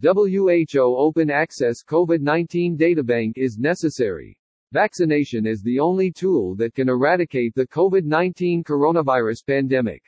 WHO 0.00 0.94
Open 0.96 1.28
Access 1.28 1.82
COVID-19 1.82 2.78
Databank 2.78 3.32
is 3.34 3.58
necessary. 3.58 4.38
Vaccination 4.70 5.44
is 5.44 5.60
the 5.60 5.80
only 5.80 6.12
tool 6.12 6.54
that 6.54 6.72
can 6.72 6.88
eradicate 6.88 7.52
the 7.56 7.66
COVID-19 7.66 8.62
coronavirus 8.62 9.44
pandemic. 9.44 10.04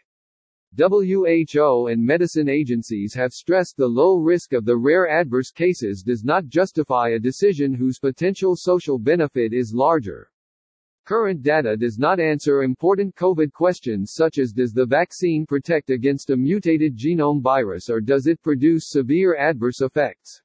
WHO 0.79 1.89
and 1.89 2.01
medicine 2.01 2.49
agencies 2.49 3.13
have 3.15 3.33
stressed 3.33 3.77
the 3.77 3.89
low 3.89 4.15
risk 4.15 4.53
of 4.53 4.65
the 4.65 4.77
rare 4.77 5.09
adverse 5.09 5.51
cases 5.51 6.05
does 6.07 6.23
not 6.23 6.47
justify 6.47 7.09
a 7.09 7.19
decision 7.19 7.75
whose 7.75 7.99
potential 7.99 8.55
social 8.55 8.97
benefit 8.97 9.53
is 9.53 9.75
larger. 9.75 10.30
Current 11.05 11.43
data 11.43 11.77
does 11.77 11.99
not 11.99 12.21
answer 12.21 12.63
important 12.63 13.15
COVID 13.17 13.53
questions 13.53 14.13
such 14.15 14.39
as 14.39 14.53
does 14.53 14.73
the 14.73 14.87
vaccine 14.87 15.47
protect 15.47 15.91
against 15.91 16.31
a 16.31 16.37
mutated 16.37 16.97
genome 16.97 17.43
virus 17.43 17.91
or 17.91 18.01
does 18.01 18.27
it 18.27 18.43
produce 18.43 18.91
severe 18.91 19.37
adverse 19.37 19.81
effects? 19.81 20.43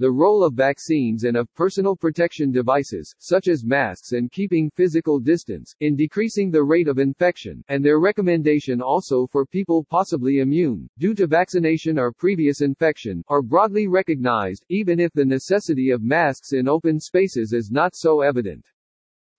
The 0.00 0.10
role 0.10 0.42
of 0.42 0.54
vaccines 0.54 1.24
and 1.24 1.36
of 1.36 1.52
personal 1.52 1.94
protection 1.94 2.50
devices, 2.50 3.14
such 3.18 3.48
as 3.48 3.66
masks 3.66 4.12
and 4.12 4.32
keeping 4.32 4.70
physical 4.70 5.20
distance, 5.20 5.74
in 5.80 5.94
decreasing 5.94 6.50
the 6.50 6.64
rate 6.64 6.88
of 6.88 6.98
infection, 6.98 7.62
and 7.68 7.84
their 7.84 8.00
recommendation 8.00 8.80
also 8.80 9.26
for 9.26 9.44
people 9.44 9.84
possibly 9.90 10.38
immune, 10.38 10.88
due 10.98 11.14
to 11.16 11.26
vaccination 11.26 11.98
or 11.98 12.12
previous 12.12 12.62
infection, 12.62 13.22
are 13.28 13.42
broadly 13.42 13.88
recognized, 13.88 14.64
even 14.70 14.98
if 14.98 15.12
the 15.12 15.22
necessity 15.22 15.90
of 15.90 16.02
masks 16.02 16.54
in 16.54 16.66
open 16.66 16.98
spaces 16.98 17.52
is 17.52 17.70
not 17.70 17.94
so 17.94 18.22
evident. 18.22 18.64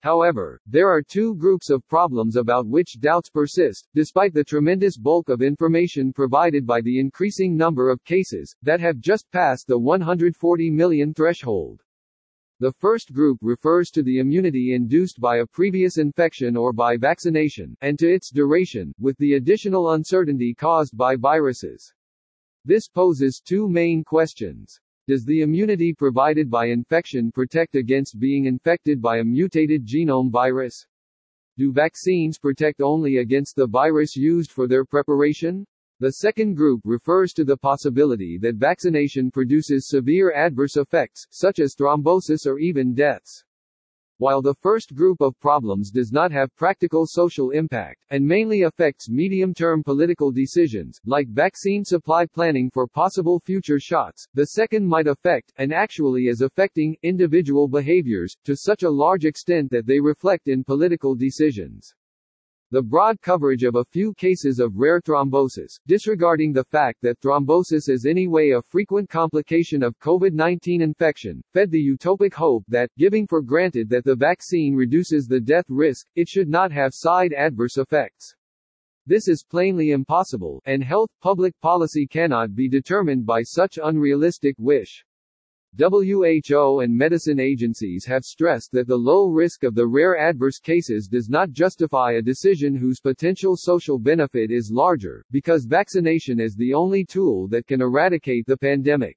However, 0.02 0.60
there 0.66 0.88
are 0.88 1.00
two 1.00 1.36
groups 1.36 1.70
of 1.70 1.86
problems 1.86 2.34
about 2.34 2.66
which 2.66 2.98
doubts 2.98 3.30
persist, 3.30 3.88
despite 3.94 4.34
the 4.34 4.42
tremendous 4.42 4.96
bulk 4.96 5.28
of 5.28 5.42
information 5.42 6.12
provided 6.12 6.66
by 6.66 6.80
the 6.80 6.98
increasing 6.98 7.56
number 7.56 7.88
of 7.88 8.02
cases, 8.02 8.52
that 8.62 8.80
have 8.80 8.98
just 8.98 9.30
passed 9.30 9.68
the 9.68 9.78
140 9.78 10.70
million 10.70 11.14
threshold. 11.14 11.82
The 12.58 12.72
first 12.72 13.12
group 13.12 13.38
refers 13.42 13.90
to 13.90 14.02
the 14.02 14.18
immunity 14.18 14.74
induced 14.74 15.20
by 15.20 15.36
a 15.36 15.46
previous 15.46 15.98
infection 15.98 16.56
or 16.56 16.72
by 16.72 16.96
vaccination, 16.96 17.76
and 17.80 17.96
to 18.00 18.12
its 18.12 18.30
duration, 18.30 18.92
with 18.98 19.16
the 19.18 19.34
additional 19.34 19.92
uncertainty 19.92 20.52
caused 20.52 20.96
by 20.96 21.14
viruses. 21.14 21.94
This 22.64 22.88
poses 22.88 23.40
two 23.44 23.68
main 23.68 24.02
questions. 24.02 24.80
Does 25.08 25.24
the 25.24 25.40
immunity 25.40 25.92
provided 25.92 26.48
by 26.48 26.66
infection 26.66 27.32
protect 27.32 27.74
against 27.74 28.20
being 28.20 28.44
infected 28.44 29.02
by 29.02 29.18
a 29.18 29.24
mutated 29.24 29.84
genome 29.84 30.30
virus? 30.30 30.86
Do 31.58 31.72
vaccines 31.72 32.38
protect 32.38 32.80
only 32.80 33.16
against 33.16 33.56
the 33.56 33.66
virus 33.66 34.14
used 34.14 34.52
for 34.52 34.68
their 34.68 34.84
preparation? 34.84 35.66
The 35.98 36.12
second 36.12 36.54
group 36.54 36.82
refers 36.84 37.32
to 37.32 37.44
the 37.44 37.56
possibility 37.56 38.38
that 38.42 38.54
vaccination 38.54 39.32
produces 39.32 39.88
severe 39.88 40.32
adverse 40.32 40.76
effects, 40.76 41.26
such 41.30 41.58
as 41.58 41.74
thrombosis 41.74 42.46
or 42.46 42.60
even 42.60 42.94
deaths. 42.94 43.42
While 44.18 44.42
the 44.42 44.54
first 44.54 44.94
group 44.94 45.20
of 45.20 45.38
problems 45.40 45.90
does 45.90 46.12
not 46.12 46.30
have 46.32 46.54
practical 46.56 47.06
social 47.06 47.50
impact, 47.50 48.04
and 48.10 48.24
mainly 48.24 48.62
affects 48.62 49.08
medium-term 49.08 49.82
political 49.82 50.30
decisions, 50.30 51.00
like 51.04 51.28
vaccine 51.28 51.84
supply 51.84 52.26
planning 52.26 52.70
for 52.70 52.86
possible 52.86 53.40
future 53.40 53.80
shots, 53.80 54.26
the 54.34 54.46
second 54.46 54.86
might 54.86 55.06
affect, 55.06 55.52
and 55.56 55.72
actually 55.72 56.28
is 56.28 56.40
affecting, 56.40 56.96
individual 57.02 57.68
behaviors, 57.68 58.36
to 58.44 58.56
such 58.56 58.82
a 58.82 58.90
large 58.90 59.24
extent 59.24 59.70
that 59.70 59.86
they 59.86 59.98
reflect 59.98 60.48
in 60.48 60.62
political 60.62 61.14
decisions. 61.14 61.94
The 62.72 62.80
broad 62.80 63.20
coverage 63.20 63.64
of 63.64 63.74
a 63.74 63.84
few 63.84 64.14
cases 64.14 64.58
of 64.58 64.78
rare 64.78 64.98
thrombosis, 64.98 65.78
disregarding 65.86 66.54
the 66.54 66.64
fact 66.64 67.02
that 67.02 67.20
thrombosis 67.20 67.90
is 67.90 68.06
anyway 68.06 68.52
a 68.52 68.62
frequent 68.62 69.10
complication 69.10 69.82
of 69.82 69.98
COVID-19 69.98 70.80
infection, 70.80 71.42
fed 71.52 71.70
the 71.70 71.76
utopic 71.78 72.32
hope 72.32 72.64
that, 72.68 72.88
giving 72.96 73.26
for 73.26 73.42
granted 73.42 73.90
that 73.90 74.06
the 74.06 74.16
vaccine 74.16 74.74
reduces 74.74 75.26
the 75.26 75.38
death 75.38 75.66
risk, 75.68 76.06
it 76.14 76.30
should 76.30 76.48
not 76.48 76.72
have 76.72 76.94
side 76.94 77.34
adverse 77.34 77.76
effects. 77.76 78.34
This 79.04 79.28
is 79.28 79.44
plainly 79.44 79.90
impossible, 79.90 80.62
and 80.64 80.82
health 80.82 81.10
public 81.20 81.52
policy 81.60 82.06
cannot 82.06 82.54
be 82.54 82.70
determined 82.70 83.26
by 83.26 83.42
such 83.42 83.78
unrealistic 83.82 84.56
wish. 84.58 85.04
WHO 85.78 86.80
and 86.80 86.94
medicine 86.94 87.40
agencies 87.40 88.04
have 88.04 88.24
stressed 88.24 88.72
that 88.72 88.86
the 88.86 88.94
low 88.94 89.26
risk 89.26 89.64
of 89.64 89.74
the 89.74 89.86
rare 89.86 90.18
adverse 90.18 90.58
cases 90.58 91.08
does 91.08 91.30
not 91.30 91.50
justify 91.50 92.12
a 92.12 92.22
decision 92.22 92.74
whose 92.74 93.00
potential 93.00 93.56
social 93.56 93.98
benefit 93.98 94.50
is 94.50 94.70
larger, 94.70 95.24
because 95.30 95.64
vaccination 95.64 96.38
is 96.38 96.54
the 96.54 96.74
only 96.74 97.06
tool 97.06 97.48
that 97.48 97.66
can 97.66 97.80
eradicate 97.80 98.44
the 98.46 98.56
pandemic. 98.56 99.16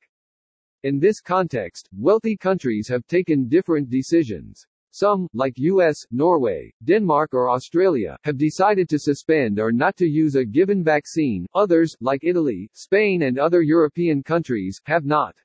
In 0.83 0.97
this 0.97 1.19
context, 1.19 1.89
wealthy 1.93 2.37
countries 2.37 2.87
have 2.87 3.05
taken 3.07 3.49
different 3.49 3.89
decisions. 3.89 4.65
Some, 4.91 5.27
like 5.33 5.57
US, 5.57 6.05
Norway, 6.09 6.73
Denmark 6.85 7.33
or 7.33 7.49
Australia, 7.49 8.15
have 8.23 8.37
decided 8.37 8.87
to 8.87 8.99
suspend 8.99 9.59
or 9.59 9.73
not 9.73 9.97
to 9.97 10.07
use 10.07 10.35
a 10.35 10.45
given 10.45 10.85
vaccine, 10.85 11.45
others, 11.53 11.97
like 11.99 12.23
Italy, 12.23 12.69
Spain 12.71 13.23
and 13.23 13.37
other 13.37 13.61
European 13.61 14.23
countries, 14.23 14.79
have 14.85 15.03
not. 15.03 15.35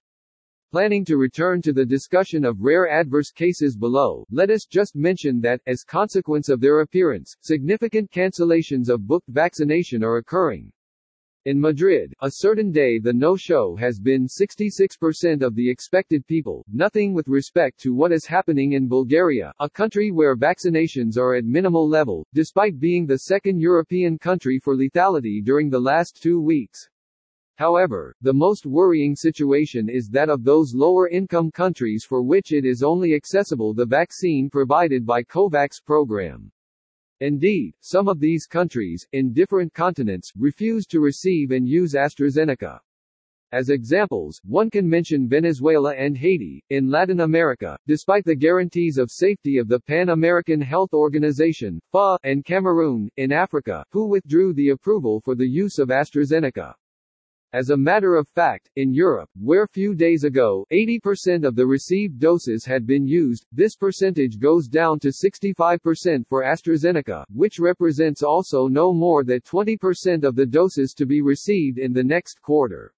Planning 0.72 1.04
to 1.06 1.16
return 1.16 1.60
to 1.62 1.72
the 1.72 1.84
discussion 1.84 2.44
of 2.44 2.60
rare 2.60 2.88
adverse 2.88 3.32
cases 3.32 3.76
below, 3.76 4.24
let 4.30 4.50
us 4.50 4.66
just 4.66 4.94
mention 4.94 5.40
that, 5.40 5.60
as 5.66 5.82
consequence 5.82 6.48
of 6.48 6.60
their 6.60 6.82
appearance, 6.82 7.34
significant 7.40 8.08
cancellations 8.12 8.88
of 8.88 9.04
booked 9.04 9.28
vaccination 9.30 10.04
are 10.04 10.18
occurring. 10.18 10.70
In 11.46 11.58
Madrid, 11.58 12.14
a 12.20 12.30
certain 12.34 12.70
day 12.70 13.00
the 13.00 13.12
no-show 13.12 13.74
has 13.76 13.98
been 13.98 14.28
66% 14.28 15.42
of 15.42 15.56
the 15.56 15.68
expected 15.68 16.24
people, 16.28 16.64
nothing 16.72 17.14
with 17.14 17.26
respect 17.26 17.80
to 17.80 17.94
what 17.94 18.12
is 18.12 18.26
happening 18.26 18.74
in 18.74 18.86
Bulgaria, 18.86 19.52
a 19.58 19.68
country 19.68 20.12
where 20.12 20.36
vaccinations 20.36 21.16
are 21.16 21.34
at 21.34 21.44
minimal 21.44 21.88
level, 21.88 22.24
despite 22.32 22.78
being 22.78 23.06
the 23.06 23.20
second 23.20 23.58
European 23.58 24.18
country 24.18 24.60
for 24.60 24.76
lethality 24.76 25.42
during 25.42 25.68
the 25.68 25.80
last 25.80 26.22
two 26.22 26.40
weeks. 26.40 26.89
However, 27.60 28.16
the 28.22 28.32
most 28.32 28.64
worrying 28.64 29.14
situation 29.14 29.90
is 29.90 30.08
that 30.08 30.30
of 30.30 30.44
those 30.44 30.72
lower-income 30.74 31.50
countries 31.50 32.06
for 32.08 32.22
which 32.22 32.52
it 32.52 32.64
is 32.64 32.82
only 32.82 33.14
accessible 33.14 33.74
the 33.74 33.84
vaccine 33.84 34.48
provided 34.48 35.04
by 35.04 35.22
COVAX 35.24 35.84
program. 35.84 36.50
Indeed, 37.20 37.74
some 37.80 38.08
of 38.08 38.18
these 38.18 38.46
countries, 38.46 39.06
in 39.12 39.34
different 39.34 39.74
continents, 39.74 40.32
refuse 40.38 40.86
to 40.86 41.00
receive 41.00 41.50
and 41.50 41.68
use 41.68 41.92
AstraZeneca. 41.92 42.78
As 43.52 43.68
examples, 43.68 44.40
one 44.46 44.70
can 44.70 44.88
mention 44.88 45.28
Venezuela 45.28 45.94
and 45.94 46.16
Haiti, 46.16 46.64
in 46.70 46.88
Latin 46.88 47.20
America, 47.20 47.76
despite 47.86 48.24
the 48.24 48.34
guarantees 48.34 48.96
of 48.96 49.10
safety 49.10 49.58
of 49.58 49.68
the 49.68 49.80
Pan-American 49.80 50.62
Health 50.62 50.94
Organization, 50.94 51.78
PAHO, 51.92 52.16
and 52.22 52.42
Cameroon, 52.42 53.10
in 53.18 53.32
Africa, 53.32 53.84
who 53.90 54.06
withdrew 54.06 54.54
the 54.54 54.70
approval 54.70 55.20
for 55.20 55.34
the 55.34 55.46
use 55.46 55.78
of 55.78 55.90
AstraZeneca. 55.90 56.72
As 57.52 57.70
a 57.70 57.76
matter 57.76 58.14
of 58.14 58.28
fact, 58.28 58.70
in 58.76 58.94
Europe, 58.94 59.28
where 59.34 59.66
few 59.66 59.92
days 59.92 60.22
ago, 60.22 60.64
80% 60.70 61.44
of 61.44 61.56
the 61.56 61.66
received 61.66 62.20
doses 62.20 62.64
had 62.64 62.86
been 62.86 63.08
used, 63.08 63.44
this 63.50 63.74
percentage 63.74 64.38
goes 64.38 64.68
down 64.68 65.00
to 65.00 65.08
65% 65.08 66.28
for 66.28 66.44
AstraZeneca, 66.44 67.24
which 67.34 67.58
represents 67.58 68.22
also 68.22 68.68
no 68.68 68.92
more 68.92 69.24
than 69.24 69.40
20% 69.40 70.22
of 70.22 70.36
the 70.36 70.46
doses 70.46 70.94
to 70.94 71.06
be 71.06 71.22
received 71.22 71.78
in 71.78 71.92
the 71.92 72.04
next 72.04 72.40
quarter. 72.40 72.94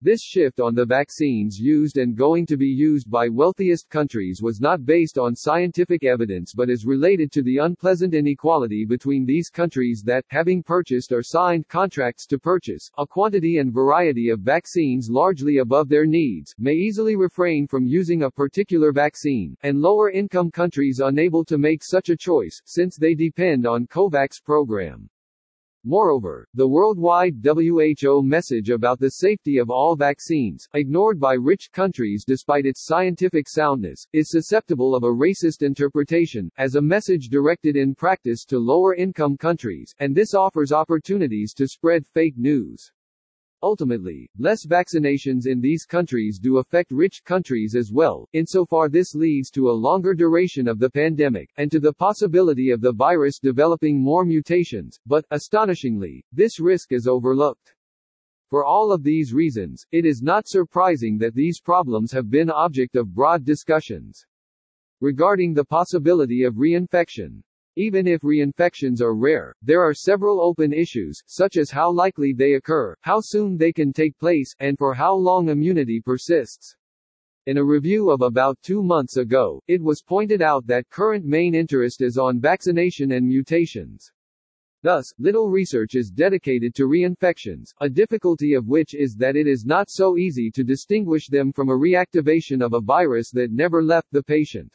This 0.00 0.22
shift 0.22 0.60
on 0.60 0.76
the 0.76 0.86
vaccines 0.86 1.58
used 1.58 1.98
and 1.98 2.14
going 2.14 2.46
to 2.46 2.56
be 2.56 2.68
used 2.68 3.10
by 3.10 3.28
wealthiest 3.28 3.90
countries 3.90 4.40
was 4.40 4.60
not 4.60 4.86
based 4.86 5.18
on 5.18 5.34
scientific 5.34 6.04
evidence 6.04 6.54
but 6.54 6.70
is 6.70 6.86
related 6.86 7.32
to 7.32 7.42
the 7.42 7.58
unpleasant 7.58 8.14
inequality 8.14 8.84
between 8.84 9.26
these 9.26 9.50
countries 9.50 10.04
that, 10.06 10.24
having 10.28 10.62
purchased 10.62 11.10
or 11.10 11.20
signed 11.20 11.66
contracts 11.66 12.26
to 12.26 12.38
purchase, 12.38 12.88
a 12.96 13.04
quantity 13.04 13.58
and 13.58 13.72
variety 13.72 14.28
of 14.28 14.38
vaccines 14.38 15.08
largely 15.10 15.58
above 15.58 15.88
their 15.88 16.06
needs, 16.06 16.54
may 16.60 16.74
easily 16.74 17.16
refrain 17.16 17.66
from 17.66 17.84
using 17.84 18.22
a 18.22 18.30
particular 18.30 18.92
vaccine, 18.92 19.56
and 19.62 19.80
lower-income 19.80 20.52
countries 20.52 21.00
unable 21.00 21.44
to 21.44 21.58
make 21.58 21.82
such 21.82 22.08
a 22.08 22.16
choice, 22.16 22.62
since 22.66 22.96
they 22.96 23.16
depend 23.16 23.66
on 23.66 23.88
COVAX 23.88 24.44
program. 24.44 25.10
Moreover, 25.90 26.46
the 26.52 26.68
worldwide 26.68 27.36
WHO 27.42 28.22
message 28.22 28.68
about 28.68 29.00
the 29.00 29.08
safety 29.08 29.56
of 29.56 29.70
all 29.70 29.96
vaccines, 29.96 30.68
ignored 30.74 31.18
by 31.18 31.32
rich 31.32 31.70
countries 31.72 32.26
despite 32.26 32.66
its 32.66 32.84
scientific 32.84 33.48
soundness, 33.48 34.06
is 34.12 34.28
susceptible 34.28 34.94
of 34.94 35.02
a 35.02 35.06
racist 35.06 35.62
interpretation, 35.62 36.50
as 36.58 36.74
a 36.74 36.82
message 36.82 37.30
directed 37.30 37.74
in 37.74 37.94
practice 37.94 38.44
to 38.44 38.58
lower-income 38.58 39.38
countries, 39.38 39.94
and 39.98 40.14
this 40.14 40.34
offers 40.34 40.72
opportunities 40.72 41.54
to 41.54 41.66
spread 41.66 42.06
fake 42.06 42.36
news. 42.36 42.92
Ultimately, 43.62 44.30
less 44.38 44.64
vaccinations 44.64 45.46
in 45.46 45.60
these 45.60 45.84
countries 45.84 46.38
do 46.38 46.58
affect 46.58 46.92
rich 46.92 47.22
countries 47.24 47.74
as 47.74 47.90
well, 47.90 48.28
insofar 48.32 48.88
this 48.88 49.16
leads 49.16 49.50
to 49.50 49.68
a 49.68 49.72
longer 49.72 50.14
duration 50.14 50.68
of 50.68 50.78
the 50.78 50.88
pandemic, 50.88 51.50
and 51.56 51.68
to 51.72 51.80
the 51.80 51.92
possibility 51.92 52.70
of 52.70 52.80
the 52.80 52.92
virus 52.92 53.40
developing 53.40 53.98
more 53.98 54.24
mutations, 54.24 55.00
but, 55.06 55.24
astonishingly, 55.32 56.24
this 56.32 56.60
risk 56.60 56.92
is 56.92 57.08
overlooked. 57.08 57.74
For 58.48 58.64
all 58.64 58.92
of 58.92 59.02
these 59.02 59.34
reasons, 59.34 59.84
it 59.90 60.06
is 60.06 60.22
not 60.22 60.46
surprising 60.46 61.18
that 61.18 61.34
these 61.34 61.60
problems 61.60 62.12
have 62.12 62.30
been 62.30 62.50
object 62.50 62.94
of 62.94 63.12
broad 63.12 63.44
discussions. 63.44 64.24
Regarding 65.00 65.52
the 65.52 65.64
possibility 65.64 66.44
of 66.44 66.54
reinfection, 66.54 67.42
even 67.78 68.08
if 68.08 68.22
reinfections 68.22 69.00
are 69.00 69.14
rare, 69.14 69.54
there 69.62 69.80
are 69.80 69.94
several 69.94 70.40
open 70.40 70.72
issues, 70.72 71.22
such 71.28 71.56
as 71.56 71.70
how 71.70 71.92
likely 71.92 72.32
they 72.32 72.54
occur, 72.54 72.92
how 73.02 73.20
soon 73.20 73.56
they 73.56 73.72
can 73.72 73.92
take 73.92 74.18
place, 74.18 74.52
and 74.58 74.76
for 74.76 74.92
how 74.92 75.14
long 75.14 75.48
immunity 75.48 76.00
persists. 76.00 76.74
In 77.46 77.56
a 77.56 77.64
review 77.64 78.10
of 78.10 78.20
about 78.20 78.60
two 78.62 78.82
months 78.82 79.16
ago, 79.16 79.62
it 79.68 79.80
was 79.80 80.02
pointed 80.02 80.42
out 80.42 80.66
that 80.66 80.90
current 80.90 81.24
main 81.24 81.54
interest 81.54 82.02
is 82.02 82.18
on 82.18 82.40
vaccination 82.40 83.12
and 83.12 83.24
mutations. 83.24 84.10
Thus, 84.82 85.12
little 85.18 85.48
research 85.48 85.94
is 85.94 86.10
dedicated 86.10 86.74
to 86.74 86.88
reinfections, 86.88 87.72
a 87.80 87.88
difficulty 87.88 88.54
of 88.54 88.66
which 88.66 88.94
is 88.94 89.14
that 89.16 89.34
it 89.34 89.46
is 89.46 89.64
not 89.64 89.88
so 89.88 90.16
easy 90.16 90.50
to 90.50 90.64
distinguish 90.64 91.28
them 91.28 91.52
from 91.52 91.68
a 91.68 91.78
reactivation 91.78 92.60
of 92.60 92.74
a 92.74 92.80
virus 92.80 93.30
that 93.30 93.52
never 93.52 93.82
left 93.82 94.08
the 94.10 94.22
patient. 94.22 94.72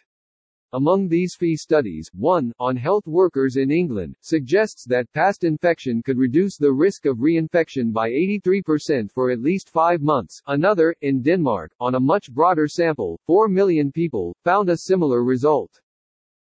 Among 0.75 1.07
these 1.07 1.35
fee 1.35 1.55
studies, 1.55 2.09
one, 2.15 2.51
on 2.59 2.75
health 2.75 3.05
workers 3.05 3.57
in 3.57 3.69
England, 3.69 4.15
suggests 4.21 4.85
that 4.85 5.11
past 5.13 5.43
infection 5.43 6.01
could 6.01 6.17
reduce 6.17 6.57
the 6.57 6.73
risk 6.73 7.05
of 7.05 7.19
reinfection 7.19 7.93
by 7.93 8.09
83% 8.09 9.11
for 9.11 9.29
at 9.29 9.39
least 9.39 9.69
five 9.69 10.01
months. 10.01 10.41
Another, 10.47 10.95
in 11.01 11.21
Denmark, 11.21 11.75
on 11.79 11.93
a 11.93 11.99
much 11.99 12.31
broader 12.31 12.67
sample, 12.67 13.19
4 13.27 13.47
million 13.49 13.91
people, 13.91 14.35
found 14.43 14.69
a 14.69 14.77
similar 14.77 15.23
result. 15.23 15.79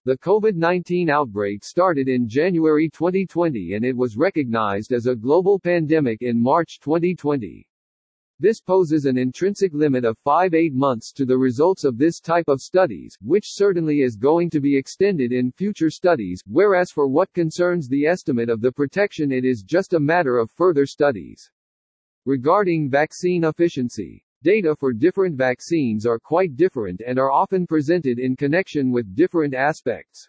The 0.04 0.18
COVID-19 0.18 1.08
outbreak 1.10 1.62
started 1.64 2.08
in 2.08 2.28
January 2.28 2.88
2020 2.88 3.74
and 3.74 3.84
it 3.84 3.96
was 3.96 4.16
recognized 4.16 4.92
as 4.92 5.06
a 5.06 5.14
global 5.14 5.58
pandemic 5.58 6.22
in 6.22 6.38
March 6.38 6.80
2020. 6.80 7.67
This 8.40 8.60
poses 8.60 9.04
an 9.04 9.18
intrinsic 9.18 9.74
limit 9.74 10.04
of 10.04 10.16
5-8 10.24 10.72
months 10.72 11.12
to 11.12 11.24
the 11.24 11.36
results 11.36 11.84
of 11.84 11.98
this 11.98 12.20
type 12.20 12.48
of 12.48 12.60
studies, 12.60 13.16
which 13.20 13.46
certainly 13.46 14.02
is 14.02 14.16
going 14.16 14.50
to 14.50 14.60
be 14.60 14.76
extended 14.76 15.32
in 15.32 15.50
future 15.52 15.90
studies, 15.90 16.42
whereas 16.46 16.90
for 16.90 17.08
what 17.08 17.32
concerns 17.32 17.88
the 17.88 18.06
estimate 18.06 18.48
of 18.48 18.60
the 18.60 18.72
protection 18.72 19.32
it 19.32 19.44
is 19.44 19.62
just 19.62 19.92
a 19.92 20.00
matter 20.00 20.38
of 20.38 20.50
further 20.50 20.86
studies. 20.86 21.50
Regarding 22.24 22.88
vaccine 22.88 23.44
efficiency, 23.44 24.24
Data 24.44 24.76
for 24.76 24.92
different 24.92 25.34
vaccines 25.34 26.06
are 26.06 26.20
quite 26.20 26.54
different 26.54 27.02
and 27.04 27.18
are 27.18 27.32
often 27.32 27.66
presented 27.66 28.20
in 28.20 28.36
connection 28.36 28.92
with 28.92 29.16
different 29.16 29.52
aspects. 29.52 30.28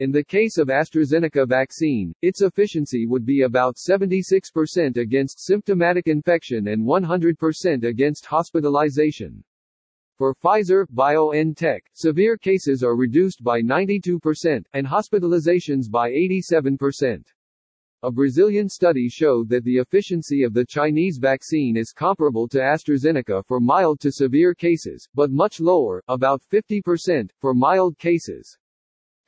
In 0.00 0.12
the 0.12 0.22
case 0.22 0.58
of 0.58 0.68
AstraZeneca 0.68 1.48
vaccine, 1.48 2.14
its 2.22 2.40
efficiency 2.40 3.04
would 3.06 3.26
be 3.26 3.42
about 3.42 3.74
76% 3.76 4.96
against 4.96 5.44
symptomatic 5.44 6.06
infection 6.06 6.68
and 6.68 6.86
100% 6.86 7.82
against 7.82 8.24
hospitalization. 8.24 9.42
For 10.16 10.36
Pfizer, 10.36 10.86
BioNTech, 10.94 11.80
severe 11.94 12.36
cases 12.36 12.84
are 12.84 12.94
reduced 12.94 13.42
by 13.42 13.60
92%, 13.60 14.64
and 14.72 14.86
hospitalizations 14.86 15.90
by 15.90 16.10
87%. 16.10 17.24
A 18.02 18.12
Brazilian 18.12 18.68
study 18.68 19.08
showed 19.08 19.48
that 19.48 19.62
the 19.62 19.78
efficiency 19.78 20.44
of 20.44 20.54
the 20.54 20.64
Chinese 20.64 21.18
vaccine 21.20 21.76
is 21.76 21.92
comparable 21.92 22.48
to 22.48 22.58
AstraZeneca 22.58 23.44
for 23.46 23.58
mild 23.60 24.00
to 24.00 24.10
severe 24.12 24.54
cases, 24.54 25.08
but 25.14 25.30
much 25.30 25.60
lower, 25.60 26.04
about 26.08 26.42
50%, 26.52 27.30
for 27.40 27.54
mild 27.54 27.96
cases. 27.98 28.57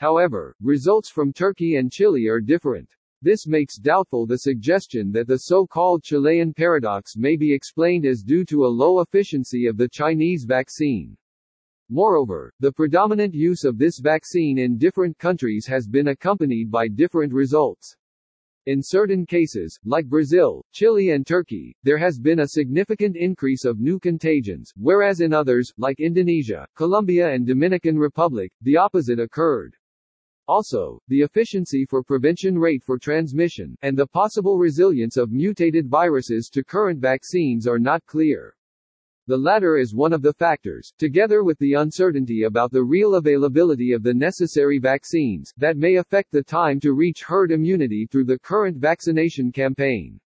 However, 0.00 0.56
results 0.62 1.11
from 1.11 1.31
Turkey 1.31 1.76
and 1.76 1.93
Chile 1.93 2.26
are 2.26 2.41
different. 2.41 2.88
This 3.20 3.47
makes 3.47 3.76
doubtful 3.76 4.26
the 4.26 4.38
suggestion 4.38 5.12
that 5.12 5.26
the 5.26 5.37
so-called 5.37 6.02
Chilean 6.02 6.55
paradox 6.55 7.19
may 7.19 7.37
be 7.37 7.52
explained 7.52 8.06
as 8.06 8.23
due 8.23 8.47
to 8.47 8.64
a 8.64 8.75
low 8.82 9.00
efficiency 9.00 9.67
of 9.67 9.76
the 9.76 9.91
Chinese 9.91 10.47
vaccine. 10.49 11.19
Moreover, 11.91 12.50
the 12.61 12.73
predominant 12.73 13.35
use 13.35 13.62
of 13.64 13.76
this 13.76 13.99
vaccine 13.99 14.56
in 14.58 14.79
different 14.79 15.19
countries 15.19 15.67
has 15.67 15.87
been 15.87 16.08
accompanied 16.08 16.70
by 16.70 16.88
different 16.88 17.35
results. 17.35 17.94
In 18.64 18.82
certain 18.82 19.26
cases, 19.26 19.79
like 19.85 20.06
Brazil, 20.06 20.64
Chile 20.73 21.11
and 21.11 21.26
Turkey, 21.26 21.76
there 21.82 21.99
has 21.99 22.19
been 22.19 22.41
a 22.41 22.49
significant 22.49 23.17
increase 23.17 23.67
of 23.67 23.81
new 23.81 23.99
contagions, 23.99 24.73
whereas 24.76 25.20
in 25.20 25.35
others, 25.35 25.70
like 25.76 26.00
Indonesia, 26.00 26.67
Colombia 26.75 27.29
and 27.35 27.47
Dominican 27.47 27.99
Republic, 27.99 28.50
the 28.62 28.79
opposite 28.79 29.20
occurred. 29.20 29.76
Also, 30.50 31.00
the 31.06 31.20
efficiency 31.20 31.85
for 31.85 32.02
prevention 32.02 32.58
rate 32.58 32.82
for 32.82 32.99
transmission, 32.99 33.76
and 33.82 33.97
the 33.97 34.05
possible 34.05 34.58
resilience 34.58 35.17
of 35.17 35.31
mutated 35.31 35.87
viruses 35.87 36.50
to 36.52 36.64
current 36.64 36.99
vaccines 36.99 37.69
are 37.69 37.79
not 37.79 38.05
clear. 38.05 38.56
The 39.29 39.37
latter 39.37 39.76
is 39.76 39.94
one 39.94 40.12
of 40.12 40.23
the 40.23 40.32
factors, 40.32 40.93
together 40.99 41.44
with 41.44 41.56
the 41.61 41.75
uncertainty 41.75 42.43
about 42.43 42.73
the 42.73 42.82
real 42.82 43.14
availability 43.14 43.93
of 43.93 44.02
the 44.02 44.12
necessary 44.12 44.81
vaccines, 44.81 45.52
that 45.56 45.76
may 45.76 45.99
affect 45.99 46.32
the 46.32 46.43
time 46.43 46.81
to 46.81 46.94
reach 46.94 47.23
herd 47.23 47.52
immunity 47.52 48.08
through 48.11 48.25
the 48.25 48.41
current 48.41 48.76
vaccination 48.76 49.52
campaign. 49.52 50.19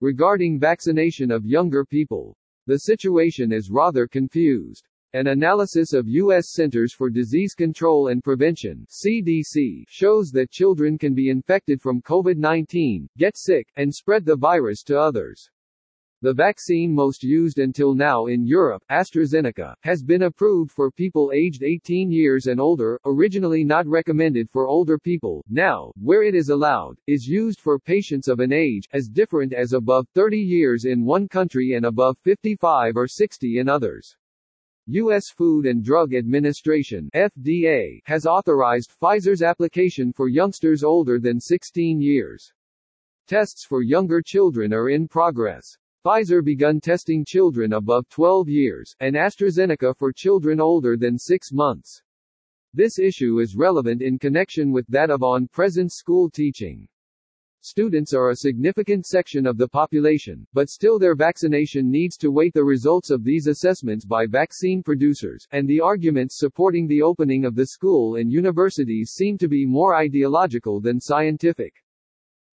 Regarding 0.00 0.58
vaccination 0.58 1.30
of 1.30 1.46
younger 1.46 1.84
people, 1.84 2.36
the 2.66 2.78
situation 2.78 3.52
is 3.52 3.70
rather 3.70 4.08
confused. 4.08 4.88
An 5.14 5.28
analysis 5.28 5.92
of 5.92 6.08
U.S. 6.08 6.50
Centers 6.50 6.92
for 6.92 7.08
Disease 7.08 7.54
Control 7.54 8.08
and 8.08 8.20
Prevention 8.20 8.84
CDC 8.90 9.84
shows 9.86 10.32
that 10.32 10.50
children 10.50 10.98
can 10.98 11.14
be 11.14 11.28
infected 11.28 11.80
from 11.80 12.02
COVID-19, 12.02 13.06
get 13.16 13.36
sick, 13.36 13.68
and 13.76 13.94
spread 13.94 14.24
the 14.24 14.34
virus 14.34 14.82
to 14.82 14.98
others. 14.98 15.48
The 16.22 16.34
vaccine 16.34 16.92
most 16.92 17.22
used 17.22 17.60
until 17.60 17.94
now 17.94 18.26
in 18.26 18.44
Europe, 18.44 18.82
AstraZeneca, 18.90 19.76
has 19.82 20.02
been 20.02 20.22
approved 20.22 20.72
for 20.72 20.90
people 20.90 21.30
aged 21.32 21.62
18 21.62 22.10
years 22.10 22.48
and 22.48 22.60
older, 22.60 22.98
originally 23.04 23.62
not 23.62 23.86
recommended 23.86 24.50
for 24.50 24.66
older 24.66 24.98
people, 24.98 25.44
now, 25.48 25.92
where 25.96 26.24
it 26.24 26.34
is 26.34 26.48
allowed, 26.48 26.98
is 27.06 27.24
used 27.24 27.60
for 27.60 27.78
patients 27.78 28.26
of 28.26 28.40
an 28.40 28.52
age, 28.52 28.88
as 28.92 29.06
different 29.06 29.52
as 29.52 29.74
above 29.74 30.08
30 30.16 30.38
years 30.38 30.86
in 30.86 31.04
one 31.04 31.28
country 31.28 31.74
and 31.74 31.86
above 31.86 32.18
55 32.24 32.96
or 32.96 33.06
60 33.06 33.60
in 33.60 33.68
others. 33.68 34.16
U.S. 34.88 35.30
Food 35.30 35.64
and 35.64 35.82
Drug 35.82 36.14
Administration 36.14 37.08
FDA 37.14 38.00
has 38.04 38.26
authorized 38.26 38.92
Pfizer's 39.00 39.40
application 39.40 40.12
for 40.12 40.28
youngsters 40.28 40.84
older 40.84 41.18
than 41.18 41.40
16 41.40 42.02
years. 42.02 42.52
Tests 43.26 43.64
for 43.64 43.80
younger 43.80 44.20
children 44.20 44.74
are 44.74 44.90
in 44.90 45.08
progress. 45.08 45.64
Pfizer 46.04 46.44
begun 46.44 46.82
testing 46.82 47.24
children 47.24 47.72
above 47.72 48.06
12 48.10 48.46
years, 48.50 48.94
and 49.00 49.16
AstraZeneca 49.16 49.96
for 49.96 50.12
children 50.12 50.60
older 50.60 50.98
than 50.98 51.18
6 51.18 51.50
months. 51.50 52.02
This 52.74 52.98
issue 52.98 53.40
is 53.40 53.56
relevant 53.56 54.02
in 54.02 54.18
connection 54.18 54.70
with 54.70 54.86
that 54.88 55.08
of 55.08 55.22
on-presence 55.22 55.94
school 55.94 56.28
teaching. 56.28 56.86
Students 57.66 58.12
are 58.12 58.28
a 58.28 58.36
significant 58.36 59.06
section 59.06 59.46
of 59.46 59.56
the 59.56 59.66
population, 59.66 60.46
but 60.52 60.68
still 60.68 60.98
their 60.98 61.14
vaccination 61.14 61.90
needs 61.90 62.18
to 62.18 62.30
wait 62.30 62.52
the 62.52 62.62
results 62.62 63.08
of 63.08 63.24
these 63.24 63.46
assessments 63.46 64.04
by 64.04 64.26
vaccine 64.26 64.82
producers, 64.82 65.48
and 65.50 65.66
the 65.66 65.80
arguments 65.80 66.36
supporting 66.36 66.86
the 66.86 67.00
opening 67.00 67.46
of 67.46 67.54
the 67.54 67.68
school 67.68 68.16
and 68.16 68.30
universities 68.30 69.12
seem 69.12 69.38
to 69.38 69.48
be 69.48 69.64
more 69.64 69.94
ideological 69.94 70.78
than 70.78 71.00
scientific. 71.00 71.82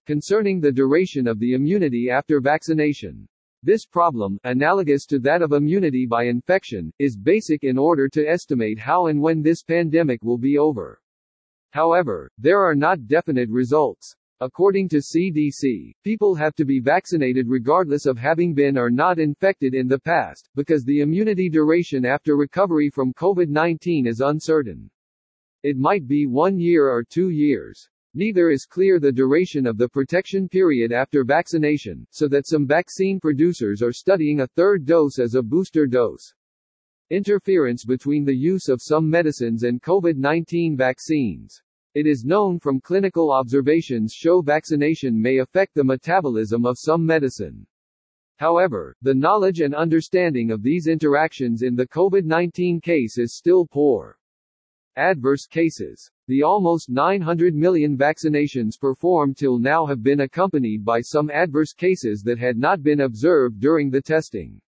Concerning 0.05 0.61
the 0.61 0.71
duration 0.71 1.27
of 1.27 1.39
the 1.39 1.55
immunity 1.55 2.09
after 2.09 2.39
vaccination, 2.39 3.27
this 3.63 3.85
problem, 3.85 4.39
analogous 4.45 5.05
to 5.07 5.19
that 5.19 5.41
of 5.41 5.51
immunity 5.51 6.05
by 6.05 6.23
infection, 6.23 6.89
is 6.99 7.17
basic 7.17 7.65
in 7.65 7.77
order 7.77 8.07
to 8.07 8.25
estimate 8.25 8.79
how 8.79 9.07
and 9.07 9.21
when 9.21 9.41
this 9.41 9.61
pandemic 9.61 10.23
will 10.23 10.37
be 10.37 10.57
over. 10.57 11.01
However, 11.71 12.31
there 12.37 12.61
are 12.61 12.75
not 12.75 13.07
definite 13.07 13.49
results. 13.49 14.15
According 14.43 14.89
to 14.89 14.97
CDC, 14.97 15.93
people 16.03 16.33
have 16.33 16.55
to 16.55 16.65
be 16.65 16.79
vaccinated 16.79 17.47
regardless 17.47 18.07
of 18.07 18.17
having 18.17 18.55
been 18.55 18.75
or 18.75 18.89
not 18.89 19.19
infected 19.19 19.75
in 19.75 19.87
the 19.87 19.99
past, 19.99 20.49
because 20.55 20.83
the 20.83 21.01
immunity 21.01 21.47
duration 21.47 22.05
after 22.05 22.35
recovery 22.35 22.89
from 22.89 23.13
COVID-19 23.13 24.07
is 24.07 24.19
uncertain. 24.19 24.89
It 25.61 25.77
might 25.77 26.07
be 26.07 26.25
one 26.25 26.57
year 26.57 26.89
or 26.89 27.03
two 27.03 27.29
years. 27.29 27.87
Neither 28.15 28.49
is 28.49 28.65
clear 28.65 28.99
the 28.99 29.11
duration 29.11 29.67
of 29.67 29.77
the 29.77 29.87
protection 29.87 30.49
period 30.49 30.91
after 30.91 31.23
vaccination, 31.23 32.07
so 32.09 32.27
that 32.29 32.47
some 32.47 32.65
vaccine 32.65 33.19
producers 33.19 33.83
are 33.83 33.93
studying 33.93 34.39
a 34.39 34.47
third 34.47 34.85
dose 34.85 35.19
as 35.19 35.35
a 35.35 35.43
booster 35.43 35.85
dose. 35.85 36.33
Interference 37.11 37.85
between 37.85 38.25
the 38.25 38.35
use 38.35 38.69
of 38.69 38.81
some 38.81 39.07
medicines 39.07 39.61
and 39.61 39.83
COVID-19 39.83 40.75
vaccines. 40.75 41.61
It 41.93 42.07
is 42.07 42.23
known 42.23 42.57
from 42.57 42.79
clinical 42.79 43.33
observations 43.33 44.13
show 44.13 44.41
vaccination 44.41 45.21
may 45.21 45.39
affect 45.39 45.73
the 45.75 45.83
metabolism 45.83 46.65
of 46.65 46.79
some 46.79 47.05
medicine. 47.05 47.67
However, 48.37 48.95
the 49.01 49.13
knowledge 49.13 49.59
and 49.59 49.75
understanding 49.75 50.51
of 50.51 50.63
these 50.63 50.87
interactions 50.87 51.63
in 51.63 51.75
the 51.75 51.85
COVID-19 51.85 52.81
case 52.81 53.17
is 53.17 53.35
still 53.35 53.65
poor. 53.65 54.17
Adverse 54.95 55.45
cases. 55.45 56.09
The 56.27 56.43
almost 56.43 56.89
900 56.89 57.53
million 57.53 57.97
vaccinations 57.97 58.79
performed 58.79 59.35
till 59.35 59.59
now 59.59 59.85
have 59.85 60.01
been 60.01 60.21
accompanied 60.21 60.85
by 60.85 61.01
some 61.01 61.29
adverse 61.29 61.73
cases 61.73 62.21
that 62.23 62.39
had 62.39 62.57
not 62.57 62.81
been 62.81 63.01
observed 63.01 63.59
during 63.59 63.89
the 63.89 64.01
testing. 64.01 64.61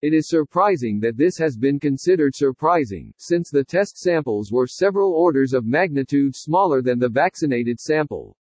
It 0.00 0.14
is 0.14 0.28
surprising 0.28 1.00
that 1.00 1.16
this 1.16 1.36
has 1.38 1.56
been 1.56 1.80
considered 1.80 2.32
surprising, 2.32 3.12
since 3.16 3.50
the 3.50 3.64
test 3.64 3.98
samples 3.98 4.52
were 4.52 4.68
several 4.68 5.12
orders 5.12 5.52
of 5.52 5.66
magnitude 5.66 6.36
smaller 6.36 6.82
than 6.82 7.00
the 7.00 7.08
vaccinated 7.08 7.80
sample. 7.80 8.36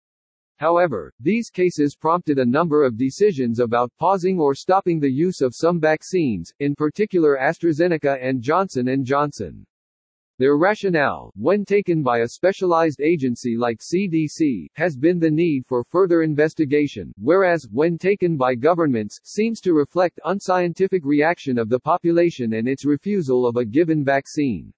However, 0.58 1.14
these 1.20 1.52
cases 1.52 1.96
prompted 1.96 2.40
a 2.40 2.46
number 2.46 2.84
of 2.84 2.98
decisions 2.98 3.60
about 3.60 3.92
pausing 4.00 4.40
or 4.40 4.56
stopping 4.56 5.00
the 5.00 5.12
use 5.12 5.42
of 5.42 5.54
some 5.54 5.80
vaccines, 5.80 6.52
in 6.60 6.74
particular 6.74 7.38
AstraZeneca 7.40 8.18
and 8.20 8.42
Johnson 8.42 9.04
& 9.04 9.06
Johnson. 9.06 9.64
Their 10.40 10.58
rationale, 10.58 11.32
when 11.36 11.64
taken 11.64 12.02
by 12.02 12.22
a 12.22 12.28
specialized 12.28 13.02
agency 13.02 13.56
like 13.56 13.82
CDC, 13.82 14.68
has 14.74 14.98
been 14.98 15.20
the 15.20 15.30
need 15.30 15.66
for 15.68 15.84
further 15.84 16.24
investigation, 16.24 17.14
whereas, 17.22 17.68
when 17.72 18.00
taken 18.00 18.36
by 18.36 18.56
governments, 18.56 19.20
seems 19.24 19.62
to 19.62 19.74
reflect 19.74 20.20
unscientific 20.26 21.06
reaction 21.06 21.60
of 21.60 21.70
the 21.70 21.80
population 21.80 22.54
and 22.54 22.68
its 22.68 22.84
refusal 22.84 23.46
of 23.46 23.58
a 23.58 23.66
given 23.66 24.04
vaccine. 24.04 24.74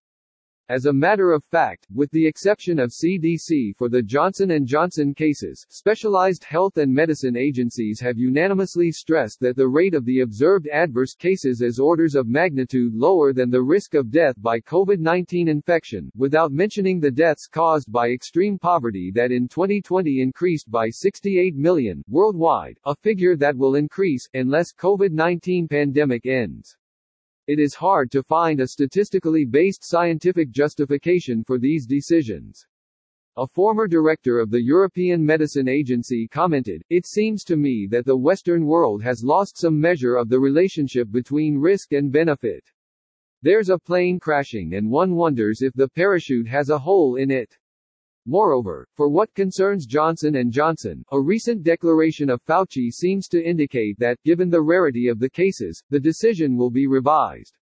As 0.67 0.88
a 0.88 0.93
matter 0.93 1.31
of 1.31 1.43
fact, 1.43 1.86
with 1.93 2.10
the 2.10 2.25
exception 2.25 2.79
of 2.79 2.89
CDC 2.89 3.75
for 3.75 3.88
the 3.88 4.01
Johnson 4.01 4.65
& 4.65 4.65
Johnson 4.65 5.13
cases, 5.13 5.63
specialized 5.69 6.43
health 6.43 6.77
and 6.77 6.91
medicine 6.91 7.38
agencies 7.38 8.00
have 8.00 8.17
unanimously 8.17 8.91
stressed 8.91 9.39
that 9.41 9.55
the 9.55 9.67
rate 9.67 9.93
of 9.93 10.05
the 10.05 10.22
observed 10.22 10.67
adverse 10.69 11.13
cases 11.13 11.62
is 11.62 11.77
orders 11.77 12.15
of 12.15 12.27
magnitude 12.27 12.95
lower 12.95 13.31
than 13.31 13.51
the 13.51 13.62
risk 13.62 13.93
of 13.93 14.10
death 14.10 14.41
by 14.41 14.60
COVID-19 14.62 15.48
infection, 15.50 16.12
without 16.17 16.51
mentioning 16.51 17.00
the 17.00 17.12
deaths 17.12 17.45
caused 17.45 17.91
by 17.91 18.10
extreme 18.10 18.57
poverty 18.57 19.12
that 19.13 19.31
in 19.31 19.48
2020 19.48 20.19
increased 20.19 20.72
by 20.72 20.89
68 20.89 21.55
million 21.55 22.03
worldwide, 22.10 22.79
a 22.86 22.95
figure 22.95 23.36
that 23.36 23.55
will 23.55 23.75
increase 23.75 24.27
unless 24.34 24.74
COVID-19 24.74 25.69
pandemic 25.69 26.25
ends. 26.25 26.75
It 27.48 27.60
is 27.60 27.75
hard 27.75 28.10
to 28.12 28.24
find 28.24 28.60
a 28.60 28.68
statistically 28.68 29.46
based 29.46 29.84
scientific 29.84 30.50
justification 30.50 31.44
for 31.44 31.60
these 31.60 31.86
decisions. 31.86 32.66
A 33.38 33.46
former 33.46 33.88
director 33.88 34.40
of 34.40 34.50
the 34.50 34.64
European 34.64 35.24
Medicine 35.24 35.68
Agency 35.68 36.28
commented, 36.28 36.82
It 36.90 37.06
seems 37.06 37.44
to 37.44 37.56
me 37.56 37.86
that 37.92 38.06
the 38.06 38.18
Western 38.18 38.66
world 38.66 39.04
has 39.04 39.24
lost 39.24 39.60
some 39.60 39.80
measure 39.80 40.16
of 40.16 40.30
the 40.30 40.40
relationship 40.40 41.12
between 41.12 41.58
risk 41.58 41.92
and 41.92 42.12
benefit. 42.12 42.64
There's 43.44 43.70
a 43.70 43.78
plane 43.78 44.20
crashing 44.20 44.74
and 44.74 44.90
one 44.90 45.16
wonders 45.16 45.62
if 45.62 45.74
the 45.74 45.90
parachute 45.90 46.48
has 46.48 46.70
a 46.70 46.80
hole 46.80 47.18
in 47.18 47.30
it. 47.30 47.56
Moreover, 48.27 48.88
for 48.96 49.08
what 49.08 49.34
concerns 49.36 49.86
Johnson 49.86 50.36
& 50.50 50.51
Johnson, 50.51 51.05
a 51.12 51.22
recent 51.22 51.62
declaration 51.62 52.29
of 52.29 52.44
Fauci 52.44 52.89
seems 52.89 53.27
to 53.27 53.44
indicate 53.44 54.00
that, 54.00 54.17
given 54.24 54.50
the 54.50 54.62
rarity 54.62 55.08
of 55.08 55.20
the 55.20 55.29
cases, 55.29 55.84
the 55.91 56.00
decision 56.00 56.58
will 56.58 56.72
be 56.72 56.88
revised. 56.88 57.55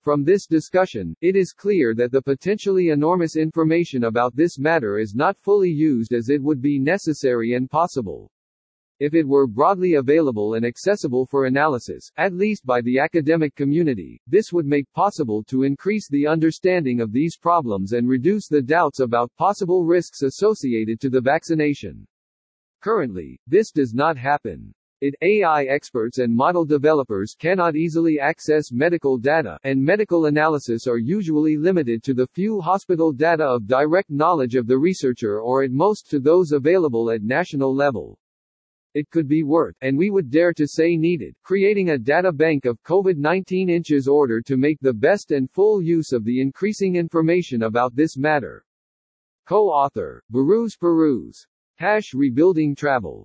From 0.00 0.24
this 0.24 0.46
discussion, 0.46 1.14
it 1.20 1.36
is 1.36 1.52
clear 1.52 1.94
that 1.94 2.10
the 2.10 2.22
potentially 2.22 2.88
enormous 2.88 3.36
information 3.36 4.04
about 4.04 4.34
this 4.34 4.58
matter 4.58 4.98
is 4.98 5.14
not 5.14 5.36
fully 5.38 5.70
used 5.70 6.12
as 6.12 6.28
it 6.28 6.42
would 6.42 6.62
be 6.62 6.78
necessary 6.78 7.52
and 7.52 7.70
possible. 7.70 8.30
If 9.02 9.14
it 9.14 9.26
were 9.26 9.48
broadly 9.48 9.94
available 9.94 10.54
and 10.54 10.64
accessible 10.64 11.26
for 11.26 11.46
analysis, 11.46 12.08
at 12.18 12.32
least 12.32 12.64
by 12.64 12.80
the 12.82 13.00
academic 13.00 13.56
community, 13.56 14.20
this 14.28 14.52
would 14.52 14.64
make 14.64 14.86
possible 14.92 15.42
to 15.48 15.64
increase 15.64 16.08
the 16.08 16.28
understanding 16.28 17.00
of 17.00 17.10
these 17.10 17.36
problems 17.36 17.94
and 17.94 18.08
reduce 18.08 18.46
the 18.46 18.62
doubts 18.62 19.00
about 19.00 19.34
possible 19.36 19.84
risks 19.84 20.22
associated 20.22 21.00
to 21.00 21.10
the 21.10 21.20
vaccination. 21.20 22.06
Currently, 22.80 23.40
this 23.48 23.72
does 23.72 23.92
not 23.92 24.16
happen. 24.16 24.72
It 25.00 25.16
AI 25.20 25.64
experts 25.64 26.18
and 26.18 26.32
model 26.32 26.64
developers 26.64 27.34
cannot 27.36 27.74
easily 27.74 28.20
access 28.20 28.70
medical 28.70 29.18
data, 29.18 29.58
and 29.64 29.82
medical 29.82 30.26
analysis 30.26 30.86
are 30.86 30.98
usually 30.98 31.56
limited 31.56 32.04
to 32.04 32.14
the 32.14 32.28
few 32.28 32.60
hospital 32.60 33.10
data 33.10 33.42
of 33.42 33.66
direct 33.66 34.10
knowledge 34.10 34.54
of 34.54 34.68
the 34.68 34.78
researcher 34.78 35.40
or 35.40 35.64
at 35.64 35.72
most 35.72 36.08
to 36.10 36.20
those 36.20 36.52
available 36.52 37.10
at 37.10 37.24
national 37.24 37.74
level. 37.74 38.16
It 38.94 39.10
could 39.10 39.26
be 39.26 39.42
worth, 39.42 39.76
and 39.80 39.96
we 39.96 40.10
would 40.10 40.30
dare 40.30 40.52
to 40.54 40.66
say 40.66 40.96
needed, 40.96 41.34
creating 41.42 41.90
a 41.90 41.98
data 41.98 42.30
bank 42.30 42.64
of 42.64 42.82
COVID-19 42.82 43.70
inches 43.70 44.06
order 44.06 44.40
to 44.42 44.56
make 44.56 44.78
the 44.80 44.92
best 44.92 45.30
and 45.30 45.50
full 45.50 45.82
use 45.82 46.12
of 46.12 46.24
the 46.24 46.40
increasing 46.40 46.96
information 46.96 47.62
about 47.62 47.94
this 47.94 48.16
matter. 48.16 48.64
Co-author, 49.46 50.22
Baruz 50.30 50.78
Peruz. 50.78 51.46
Hash 51.76 52.14
Rebuilding 52.14 52.76
Travel. 52.76 53.20